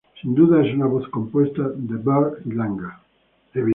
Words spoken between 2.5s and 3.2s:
langa.